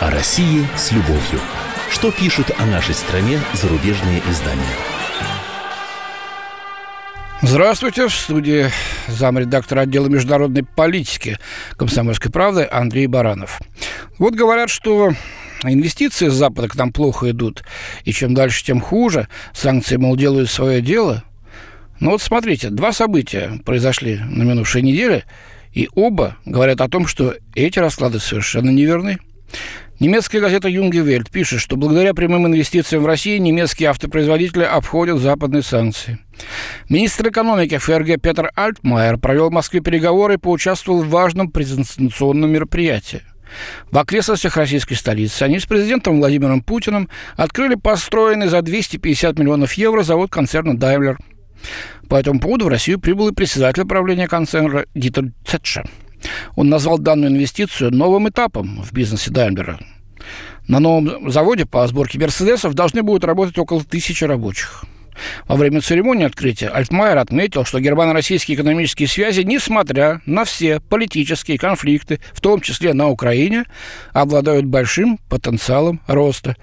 О 0.00 0.10
России 0.10 0.64
с 0.76 0.92
любовью. 0.92 1.40
Что 1.90 2.12
пишут 2.12 2.52
о 2.56 2.66
нашей 2.66 2.94
стране 2.94 3.40
зарубежные 3.52 4.22
издания? 4.30 4.62
Здравствуйте, 7.42 8.06
в 8.06 8.14
студии 8.14 8.70
замредактор 9.08 9.78
отдела 9.78 10.06
международной 10.06 10.62
политики 10.62 11.38
«Комсомольской 11.76 12.30
правды» 12.30 12.68
Андрей 12.70 13.08
Баранов. 13.08 13.60
Вот 14.18 14.34
говорят, 14.34 14.70
что 14.70 15.10
инвестиции 15.64 16.28
с 16.28 16.34
Запада 16.34 16.68
к 16.68 16.76
нам 16.76 16.92
плохо 16.92 17.30
идут, 17.30 17.64
и 18.04 18.12
чем 18.12 18.34
дальше, 18.34 18.64
тем 18.64 18.80
хуже. 18.80 19.26
Санкции, 19.52 19.96
мол, 19.96 20.14
делают 20.14 20.48
свое 20.48 20.80
дело. 20.80 21.24
Но 21.98 22.10
вот 22.10 22.22
смотрите, 22.22 22.70
два 22.70 22.92
события 22.92 23.58
произошли 23.64 24.18
на 24.18 24.44
минувшей 24.44 24.82
неделе, 24.82 25.24
и 25.72 25.88
оба 25.94 26.36
говорят 26.44 26.80
о 26.80 26.88
том, 26.88 27.06
что 27.06 27.34
эти 27.54 27.78
расклады 27.78 28.18
совершенно 28.18 28.70
неверны. 28.70 29.18
Немецкая 30.00 30.40
газета 30.40 30.68
«Юнге 30.68 31.00
Вельт» 31.00 31.30
пишет, 31.30 31.60
что 31.60 31.76
благодаря 31.76 32.14
прямым 32.14 32.46
инвестициям 32.46 33.02
в 33.02 33.06
Россию 33.06 33.42
немецкие 33.42 33.90
автопроизводители 33.90 34.62
обходят 34.62 35.18
западные 35.18 35.62
санкции. 35.62 36.18
Министр 36.88 37.28
экономики 37.28 37.76
ФРГ 37.76 38.18
Петр 38.22 38.50
Альтмайер 38.54 39.18
провел 39.18 39.50
в 39.50 39.52
Москве 39.52 39.80
переговоры 39.80 40.34
и 40.34 40.38
поучаствовал 40.38 41.02
в 41.02 41.10
важном 41.10 41.50
презентационном 41.50 42.50
мероприятии. 42.50 43.20
В 43.90 43.98
окрестностях 43.98 44.56
российской 44.56 44.94
столицы 44.94 45.42
они 45.42 45.58
с 45.58 45.66
президентом 45.66 46.18
Владимиром 46.18 46.62
Путиным 46.62 47.10
открыли 47.36 47.74
построенный 47.74 48.46
за 48.46 48.62
250 48.62 49.38
миллионов 49.38 49.74
евро 49.74 50.02
завод 50.02 50.30
концерна 50.30 50.78
«Даймлер». 50.78 51.18
По 52.08 52.16
этому 52.16 52.40
поводу 52.40 52.66
в 52.66 52.68
Россию 52.68 53.00
прибыл 53.00 53.28
и 53.28 53.34
председатель 53.34 53.84
правления 53.84 54.28
концерна 54.28 54.84
Дитер 54.94 55.32
Цетша– 55.44 55.84
он 56.56 56.68
назвал 56.68 56.98
данную 56.98 57.30
инвестицию 57.30 57.94
новым 57.94 58.28
этапом 58.28 58.82
в 58.82 58.92
бизнесе 58.92 59.30
Даймлера. 59.30 59.78
На 60.68 60.78
новом 60.78 61.30
заводе 61.30 61.66
по 61.66 61.86
сборке 61.86 62.18
«Мерседесов» 62.18 62.74
должны 62.74 63.02
будут 63.02 63.24
работать 63.24 63.58
около 63.58 63.82
тысячи 63.82 64.24
рабочих. 64.24 64.84
Во 65.48 65.56
время 65.56 65.82
церемонии 65.82 66.24
открытия 66.24 66.68
Альтмайер 66.68 67.18
отметил, 67.18 67.64
что 67.64 67.80
германо-российские 67.80 68.56
экономические 68.56 69.06
связи, 69.08 69.42
несмотря 69.42 70.22
на 70.24 70.44
все 70.44 70.80
политические 70.80 71.58
конфликты, 71.58 72.20
в 72.32 72.40
том 72.40 72.60
числе 72.60 72.94
на 72.94 73.08
Украине, 73.08 73.64
обладают 74.12 74.64
большим 74.66 75.18
потенциалом 75.28 76.00
роста. 76.06 76.56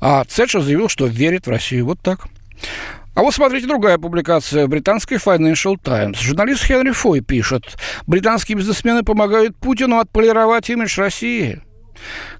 А 0.00 0.24
Цетша 0.24 0.60
заявил, 0.60 0.88
что 0.88 1.06
верит 1.06 1.46
в 1.46 1.50
Россию. 1.50 1.86
Вот 1.86 2.00
так. 2.00 2.26
А 3.14 3.20
вот 3.20 3.34
смотрите 3.34 3.66
другая 3.66 3.98
публикация 3.98 4.66
британской 4.66 5.18
Financial 5.18 5.76
Times. 5.76 6.18
Журналист 6.18 6.64
Хенри 6.64 6.92
Фой 6.92 7.20
пишет, 7.20 7.76
британские 8.06 8.56
бизнесмены 8.56 9.02
помогают 9.02 9.54
Путину 9.56 9.98
отполировать 9.98 10.70
имидж 10.70 10.98
России. 10.98 11.60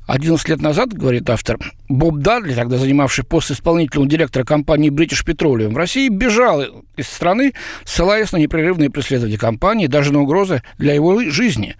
11 0.06 0.48
лет 0.48 0.62
назад, 0.62 0.92
говорит 0.94 1.28
автор, 1.28 1.58
Боб 1.88 2.18
Дадли, 2.18 2.54
тогда 2.54 2.78
занимавший 2.78 3.22
пост 3.22 3.50
исполнительного 3.50 4.08
директора 4.08 4.44
компании 4.44 4.90
British 4.90 5.24
Petroleum, 5.24 5.74
в 5.74 5.76
России 5.76 6.08
бежал 6.08 6.62
из 6.96 7.06
страны, 7.06 7.52
ссылаясь 7.84 8.32
на 8.32 8.38
непрерывные 8.38 8.90
преследования 8.90 9.38
компании, 9.38 9.86
даже 9.86 10.12
на 10.12 10.22
угрозы 10.22 10.62
для 10.78 10.94
его 10.94 11.20
жизни. 11.30 11.76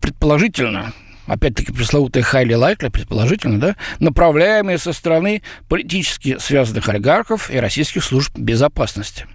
Предположительно, 0.00 0.92
опять-таки 1.28 1.72
пресловутые 1.72 2.24
highly 2.24 2.58
likely, 2.58 2.90
предположительно, 2.90 3.60
да, 3.60 3.76
направляемые 4.00 4.78
со 4.78 4.92
стороны 4.92 5.42
политически 5.68 6.36
связанных 6.38 6.88
олигархов 6.88 7.50
и 7.50 7.58
российских 7.58 8.02
служб 8.02 8.36
безопасности. 8.36 9.26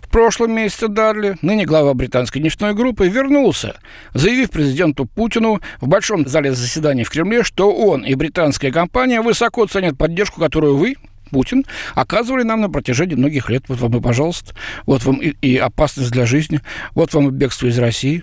В 0.00 0.08
прошлом 0.08 0.52
месяце 0.52 0.88
Дарли, 0.88 1.36
ныне 1.42 1.64
глава 1.64 1.94
британской 1.94 2.42
нефтяной 2.42 2.74
группы, 2.74 3.08
вернулся, 3.08 3.76
заявив 4.12 4.50
президенту 4.50 5.06
Путину 5.06 5.60
в 5.80 5.86
большом 5.86 6.26
зале 6.26 6.52
заседаний 6.52 7.04
в 7.04 7.10
Кремле, 7.10 7.42
что 7.42 7.72
он 7.72 8.02
и 8.04 8.14
британская 8.14 8.72
компания 8.72 9.20
высоко 9.20 9.66
ценят 9.66 9.96
поддержку, 9.96 10.40
которую 10.40 10.76
вы, 10.76 10.96
Путин, 11.30 11.64
оказывали 11.94 12.42
нам 12.42 12.60
на 12.60 12.68
протяжении 12.68 13.14
многих 13.14 13.48
лет. 13.48 13.64
Вот 13.68 13.80
вам 13.80 13.96
и 13.96 14.00
пожалуйста. 14.00 14.54
Вот 14.84 15.04
вам 15.04 15.16
и, 15.16 15.28
и 15.40 15.56
опасность 15.56 16.10
для 16.10 16.26
жизни. 16.26 16.60
Вот 16.94 17.14
вам 17.14 17.28
и 17.28 17.30
бегство 17.30 17.68
из 17.68 17.78
России. 17.78 18.22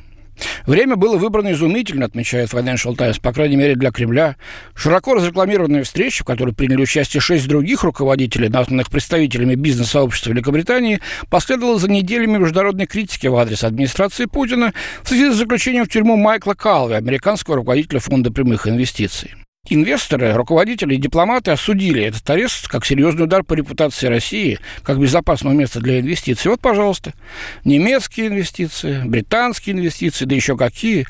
Время 0.66 0.96
было 0.96 1.18
выбрано 1.18 1.52
изумительно, 1.52 2.06
отмечает 2.06 2.50
Financial 2.50 2.96
Times, 2.96 3.20
по 3.20 3.34
крайней 3.34 3.56
мере 3.56 3.76
для 3.76 3.92
Кремля. 3.92 4.36
Широко 4.76 5.16
разрекламированная 5.16 5.84
встреча, 5.84 6.24
в 6.24 6.28
которой 6.28 6.54
приняли 6.54 6.82
участие 6.82 7.22
шесть 7.22 7.48
других 7.48 7.84
руководителей, 7.84 8.50
названных 8.50 8.90
представителями 8.90 9.56
бизнес-сообщества 9.56 10.32
Великобритании, 10.32 11.02
последовала 11.30 11.80
за 11.80 11.90
неделями 11.90 12.38
международной 12.38 12.86
критики 12.86 13.28
в 13.28 13.36
адрес 13.36 13.64
администрации 13.64 14.26
Путина 14.26 14.74
в 15.04 15.10
связи 15.10 15.32
с 15.32 15.36
заключением 15.36 15.86
в 15.86 15.90
тюрьму 15.90 16.16
Майкла 16.16 16.54
Калви, 16.54 16.96
американского 16.96 17.58
руководителя 17.58 18.00
фонда 18.00 18.32
прямых 18.32 18.68
инвестиций. 18.68 19.39
Инвесторы, 19.68 20.34
руководители 20.34 20.96
и 20.96 20.98
дипломаты 20.98 21.52
осудили 21.52 22.02
этот 22.04 22.28
арест 22.30 22.68
как 22.68 22.86
серьезный 22.86 23.26
удар 23.26 23.44
по 23.44 23.54
репутации 23.54 24.08
России, 24.08 24.58
как 24.84 25.00
безопасного 25.00 25.54
места 25.54 25.80
для 25.82 26.00
инвестиций. 26.00 26.50
Вот, 26.50 26.62
пожалуйста, 26.62 27.14
немецкие 27.66 28.28
инвестиции, 28.28 29.04
британские 29.06 29.76
инвестиции, 29.76 30.26
да 30.26 30.34
еще 30.34 30.58
какие. 30.58 31.06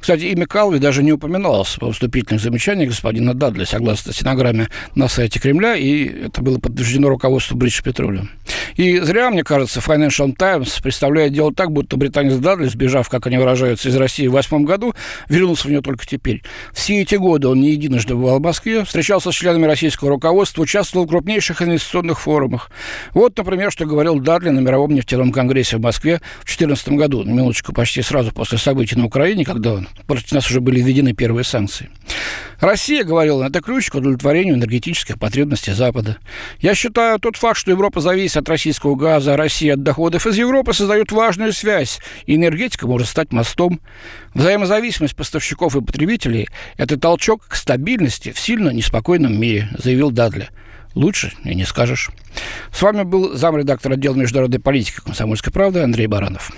Кстати, 0.00 0.24
имя 0.24 0.46
Калви 0.46 0.78
даже 0.78 1.02
не 1.02 1.12
упоминалось 1.12 1.76
во 1.80 1.92
вступительных 1.92 2.42
замечаниях 2.42 2.90
господина 2.90 3.34
Дадли, 3.34 3.64
согласно 3.64 4.12
стенограмме 4.12 4.68
на 4.94 5.08
сайте 5.08 5.40
Кремля, 5.40 5.74
и 5.74 6.26
это 6.26 6.42
было 6.42 6.58
подтверждено 6.58 7.08
руководству 7.08 7.56
British 7.56 7.82
Petroleum. 7.84 8.28
И 8.76 8.98
зря, 8.98 9.30
мне 9.30 9.42
кажется, 9.42 9.80
Financial 9.80 10.34
Times 10.34 10.80
представляет 10.80 11.32
дело 11.32 11.52
так, 11.52 11.72
будто 11.72 11.96
британец 11.96 12.36
Дадли, 12.36 12.66
сбежав, 12.66 13.08
как 13.08 13.26
они 13.26 13.38
выражаются, 13.38 13.88
из 13.88 13.96
России 13.96 14.26
в 14.26 14.32
восьмом 14.32 14.64
году, 14.64 14.94
вернулся 15.28 15.66
в 15.66 15.70
нее 15.70 15.80
только 15.80 16.06
теперь. 16.06 16.42
Все 16.72 17.00
эти 17.00 17.14
годы 17.14 17.48
он 17.48 17.60
не 17.60 17.70
единожды 17.70 18.14
бывал 18.14 18.38
в 18.38 18.42
Москве, 18.42 18.84
встречался 18.84 19.32
с 19.32 19.34
членами 19.34 19.64
российского 19.64 20.10
руководства, 20.10 20.62
участвовал 20.62 21.06
в 21.06 21.08
крупнейших 21.08 21.62
инвестиционных 21.62 22.20
форумах. 22.20 22.70
Вот, 23.14 23.36
например, 23.38 23.72
что 23.72 23.86
говорил 23.86 24.20
Дадли 24.20 24.50
на 24.50 24.60
Мировом 24.60 24.94
нефтяном 24.94 25.32
конгрессе 25.32 25.78
в 25.78 25.80
Москве 25.80 26.20
в 26.40 26.44
2014 26.44 26.88
году, 26.90 27.24
на 27.24 27.30
минуточку, 27.30 27.72
почти 27.72 28.02
сразу 28.02 28.30
после 28.32 28.58
событий 28.58 28.96
на 28.96 29.06
Украине, 29.06 29.44
когда 29.44 29.85
против 30.06 30.32
нас 30.32 30.48
уже 30.50 30.60
были 30.60 30.80
введены 30.80 31.12
первые 31.12 31.44
санкции. 31.44 31.90
Россия, 32.60 33.04
говорила, 33.04 33.44
это 33.44 33.60
ключ 33.60 33.90
к 33.90 33.94
удовлетворению 33.94 34.54
энергетических 34.54 35.18
потребностей 35.18 35.72
Запада. 35.72 36.16
Я 36.60 36.74
считаю, 36.74 37.18
тот 37.18 37.36
факт, 37.36 37.58
что 37.58 37.70
Европа 37.70 38.00
зависит 38.00 38.38
от 38.38 38.48
российского 38.48 38.94
газа, 38.94 39.34
а 39.34 39.36
Россия 39.36 39.74
от 39.74 39.82
доходов 39.82 40.26
из 40.26 40.36
Европы, 40.36 40.72
создает 40.72 41.12
важную 41.12 41.52
связь, 41.52 41.98
и 42.24 42.36
энергетика 42.36 42.86
может 42.86 43.08
стать 43.08 43.32
мостом. 43.32 43.80
Взаимозависимость 44.34 45.16
поставщиков 45.16 45.76
и 45.76 45.82
потребителей– 45.82 46.48
это 46.78 46.98
толчок 46.98 47.46
к 47.46 47.56
стабильности 47.56 48.32
в 48.32 48.38
сильно 48.38 48.70
неспокойном 48.70 49.38
мире, 49.38 49.68
заявил 49.76 50.10
Дадли. 50.10 50.48
Лучше 50.94 51.32
и 51.44 51.54
не 51.54 51.64
скажешь. 51.64 52.10
С 52.72 52.80
вами 52.80 53.02
был 53.02 53.36
замредактор 53.36 53.92
отдела 53.92 54.14
международной 54.14 54.60
политики 54.60 54.96
«Комсомольской 55.04 55.52
правды» 55.52 55.80
Андрей 55.80 56.06
Баранов. 56.06 56.52